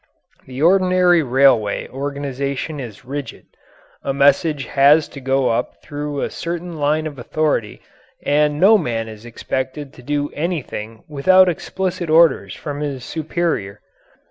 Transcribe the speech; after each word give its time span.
The 0.47 0.63
ordinary 0.63 1.21
railway 1.21 1.87
organization 1.87 2.79
is 2.79 3.05
rigid; 3.05 3.45
a 4.01 4.15
message 4.15 4.65
has 4.65 5.07
to 5.09 5.19
go 5.21 5.49
up 5.49 5.75
through 5.83 6.21
a 6.21 6.31
certain 6.31 6.77
line 6.79 7.05
of 7.05 7.19
authority 7.19 7.83
and 8.23 8.59
no 8.59 8.79
man 8.79 9.07
is 9.07 9.27
expected 9.27 9.93
to 9.93 10.01
do 10.01 10.31
anything 10.33 11.03
without 11.07 11.47
explicit 11.47 12.09
orders 12.09 12.55
from 12.55 12.79
his 12.79 13.05
superior. 13.05 13.79